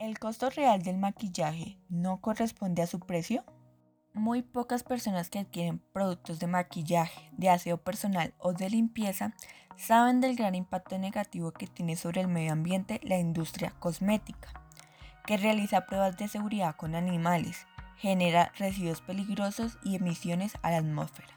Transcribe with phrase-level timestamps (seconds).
[0.00, 3.44] ¿El costo real del maquillaje no corresponde a su precio?
[4.14, 9.34] Muy pocas personas que adquieren productos de maquillaje, de aseo personal o de limpieza
[9.76, 14.48] saben del gran impacto negativo que tiene sobre el medio ambiente la industria cosmética,
[15.26, 17.66] que realiza pruebas de seguridad con animales,
[17.98, 21.28] genera residuos peligrosos y emisiones a la atmósfera.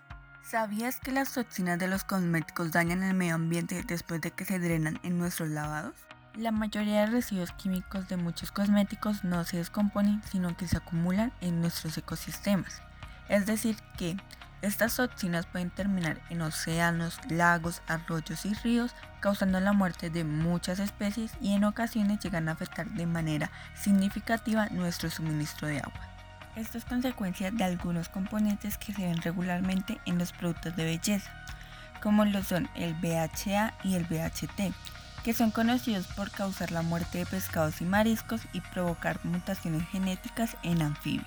[0.42, 4.58] ¿Sabías que las toxinas de los cosméticos dañan el medio ambiente después de que se
[4.58, 5.96] drenan en nuestros lavados?
[6.36, 11.32] La mayoría de residuos químicos de muchos cosméticos no se descomponen, sino que se acumulan
[11.42, 12.82] en nuestros ecosistemas.
[13.30, 14.18] Es decir, que
[14.64, 20.80] estas toxinas pueden terminar en océanos, lagos, arroyos y ríos, causando la muerte de muchas
[20.80, 26.10] especies y en ocasiones llegan a afectar de manera significativa nuestro suministro de agua.
[26.56, 31.32] Esto es consecuencia de algunos componentes que se ven regularmente en los productos de belleza,
[32.02, 34.74] como lo son el BHA y el BHT,
[35.24, 40.58] que son conocidos por causar la muerte de pescados y mariscos y provocar mutaciones genéticas
[40.64, 41.26] en anfibios.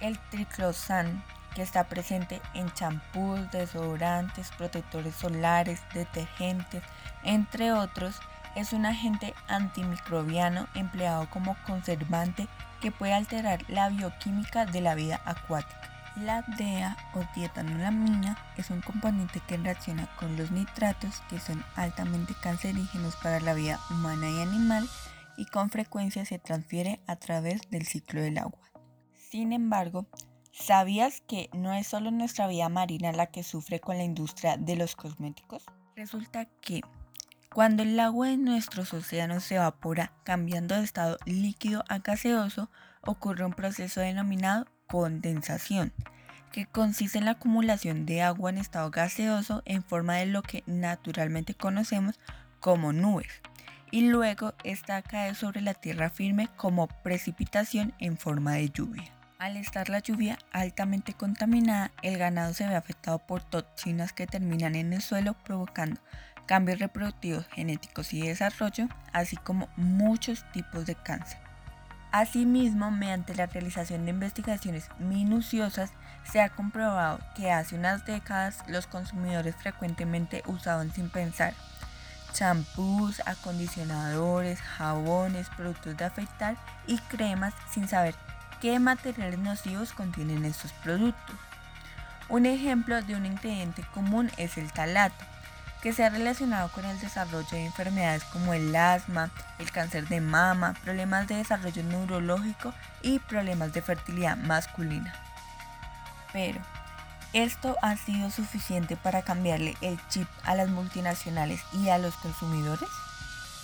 [0.00, 6.82] El triclosan, que está presente en champús, desodorantes, protectores solares, detergentes,
[7.24, 8.20] entre otros,
[8.54, 12.46] es un agente antimicrobiano empleado como conservante
[12.80, 15.95] que puede alterar la bioquímica de la vida acuática.
[16.16, 22.34] La DEA o dietanolamina es un componente que reacciona con los nitratos que son altamente
[22.42, 24.88] cancerígenos para la vida humana y animal
[25.36, 28.58] y con frecuencia se transfiere a través del ciclo del agua.
[29.12, 30.06] Sin embargo,
[30.52, 34.76] ¿sabías que no es solo nuestra vida marina la que sufre con la industria de
[34.76, 35.66] los cosméticos?
[35.96, 36.80] Resulta que
[37.52, 42.70] cuando el agua de nuestros océanos se evapora cambiando de estado líquido a gaseoso,
[43.02, 45.92] ocurre un proceso denominado condensación,
[46.52, 50.62] que consiste en la acumulación de agua en estado gaseoso en forma de lo que
[50.66, 52.18] naturalmente conocemos
[52.60, 53.42] como nubes,
[53.90, 59.12] y luego esta cae sobre la tierra firme como precipitación en forma de lluvia.
[59.38, 64.74] Al estar la lluvia altamente contaminada, el ganado se ve afectado por toxinas que terminan
[64.74, 66.00] en el suelo provocando
[66.46, 71.45] cambios reproductivos, genéticos y desarrollo, así como muchos tipos de cáncer.
[72.12, 75.90] Asimismo, mediante la realización de investigaciones minuciosas,
[76.24, 81.54] se ha comprobado que hace unas décadas los consumidores frecuentemente usaban sin pensar
[82.36, 86.56] champús, acondicionadores, jabones, productos de afeitar
[86.86, 88.14] y cremas sin saber
[88.60, 91.36] qué materiales nocivos contienen estos productos.
[92.28, 95.24] Un ejemplo de un ingrediente común es el talato,
[95.86, 99.30] que se ha relacionado con el desarrollo de enfermedades como el asma,
[99.60, 105.14] el cáncer de mama, problemas de desarrollo neurológico y problemas de fertilidad masculina.
[106.32, 106.60] Pero,
[107.32, 112.88] ¿esto ha sido suficiente para cambiarle el chip a las multinacionales y a los consumidores?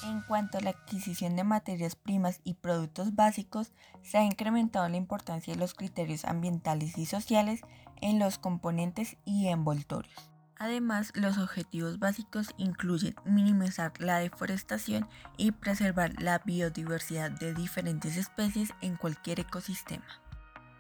[0.05, 3.73] En cuanto a la adquisición de materias primas y productos básicos,
[4.05, 7.63] se ha incrementado la importancia de los criterios ambientales y sociales
[8.01, 10.32] en los componentes y envoltorios.
[10.63, 18.73] Además, los objetivos básicos incluyen minimizar la deforestación y preservar la biodiversidad de diferentes especies
[18.81, 20.05] en cualquier ecosistema.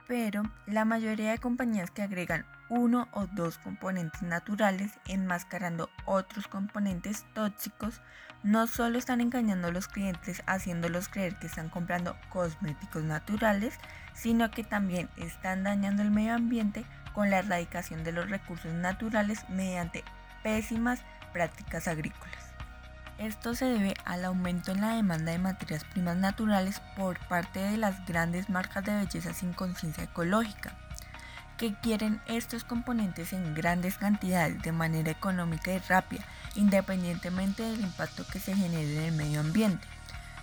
[0.06, 7.26] Pero la mayoría de compañías que agregan uno o dos componentes naturales enmascarando otros componentes
[7.34, 8.00] tóxicos
[8.42, 13.74] no solo están engañando a los clientes haciéndolos creer que están comprando cosméticos naturales,
[14.14, 19.46] sino que también están dañando el medio ambiente con la erradicación de los recursos naturales
[19.50, 20.02] mediante
[20.42, 21.00] pésimas
[21.34, 22.54] prácticas agrícolas.
[23.18, 27.76] Esto se debe al aumento en la demanda de materias primas naturales por parte de
[27.76, 30.74] las grandes marcas de belleza sin conciencia ecológica,
[31.62, 36.24] que quieren estos componentes en grandes cantidades de manera económica y rápida,
[36.56, 39.86] independientemente del impacto que se genere en el medio ambiente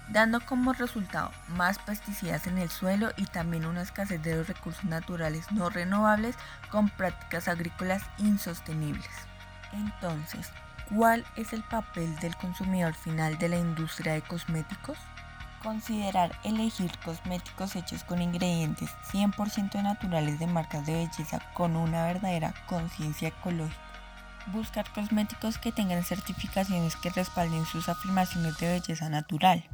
[0.07, 4.85] dando como resultado más pesticidas en el suelo y también una escasez de los recursos
[4.85, 6.37] naturales no renovables
[6.71, 9.11] con prácticas agrícolas insostenibles.
[9.73, 10.49] Entonces,
[10.95, 14.97] ¿cuál es el papel del consumidor final de la industria de cosméticos?
[15.63, 22.53] Considerar elegir cosméticos hechos con ingredientes 100% naturales de marcas de belleza con una verdadera
[22.67, 23.81] conciencia ecológica.
[24.53, 29.65] Buscar cosméticos que tengan certificaciones que respalden sus afirmaciones de belleza natural.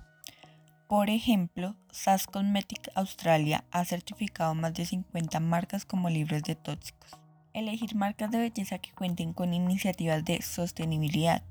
[0.87, 7.11] Por ejemplo, SAS Cosmetic Australia ha certificado más de 50 marcas como libres de tóxicos.
[7.53, 11.43] Elegir marcas de belleza que cuenten con iniciativas de sostenibilidad,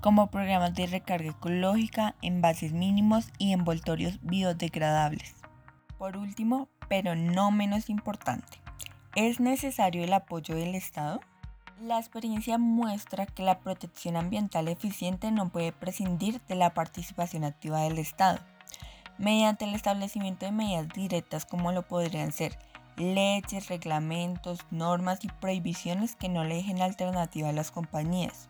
[0.00, 5.34] como programas de recarga ecológica, envases mínimos y envoltorios biodegradables.
[5.98, 8.58] Por último, pero no menos importante,
[9.14, 11.20] ¿es necesario el apoyo del Estado?
[11.80, 17.80] La experiencia muestra que la protección ambiental eficiente no puede prescindir de la participación activa
[17.80, 18.40] del Estado
[19.18, 22.56] mediante el establecimiento de medidas directas como lo podrían ser
[22.96, 28.48] leyes, reglamentos, normas y prohibiciones que no le dejen alternativa a las compañías.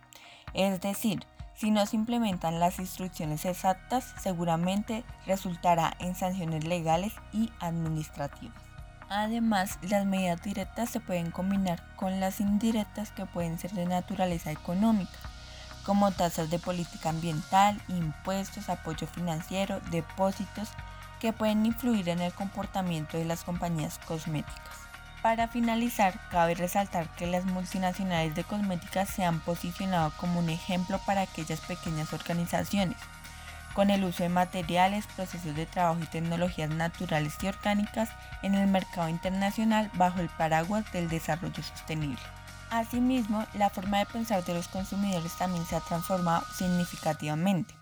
[0.55, 1.21] Es decir,
[1.58, 8.62] si no se implementan las instrucciones exactas, seguramente resultará en sanciones legales y administrativas.
[9.08, 14.52] Además, las medidas directas se pueden combinar con las indirectas que pueden ser de naturaleza
[14.52, 15.19] económica,
[15.84, 20.69] como tasas de política ambiental, impuestos, apoyo financiero, depósitos,
[21.19, 24.88] que pueden influir en el comportamiento de las compañías cosméticas.
[25.29, 30.99] Para finalizar, cabe resaltar que las multinacionales de cosméticas se han posicionado como un ejemplo
[31.05, 32.97] para aquellas pequeñas organizaciones,
[33.75, 38.09] con el uso de materiales, procesos de trabajo y tecnologías naturales y orgánicas
[38.43, 42.23] en el mercado internacional bajo el paraguas del desarrollo sostenible.
[42.71, 47.75] Asimismo, la forma de pensar de los consumidores también se ha transformado significativamente.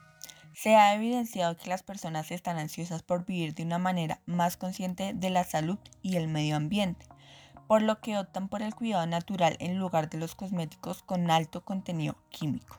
[0.53, 5.13] Se ha evidenciado que las personas están ansiosas por vivir de una manera más consciente
[5.15, 7.07] de la salud y el medio ambiente,
[7.67, 11.63] por lo que optan por el cuidado natural en lugar de los cosméticos con alto
[11.63, 12.79] contenido químico.